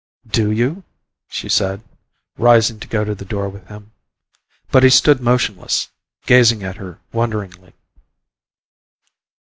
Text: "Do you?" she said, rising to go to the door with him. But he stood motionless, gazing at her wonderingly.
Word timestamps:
"Do 0.25 0.49
you?" 0.49 0.83
she 1.29 1.47
said, 1.47 1.83
rising 2.35 2.79
to 2.79 2.87
go 2.87 3.05
to 3.05 3.13
the 3.13 3.23
door 3.23 3.49
with 3.49 3.67
him. 3.67 3.91
But 4.71 4.81
he 4.81 4.89
stood 4.89 5.21
motionless, 5.21 5.89
gazing 6.25 6.63
at 6.63 6.77
her 6.77 6.97
wonderingly. 7.13 7.73